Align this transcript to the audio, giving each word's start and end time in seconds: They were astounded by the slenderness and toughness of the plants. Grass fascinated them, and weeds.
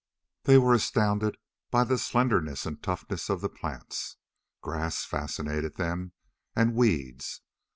They 0.45 0.57
were 0.57 0.73
astounded 0.73 1.37
by 1.69 1.83
the 1.83 1.99
slenderness 1.99 2.65
and 2.65 2.81
toughness 2.81 3.29
of 3.29 3.41
the 3.41 3.49
plants. 3.49 4.17
Grass 4.63 5.05
fascinated 5.05 5.75
them, 5.75 6.13
and 6.55 6.73
weeds. 6.73 7.41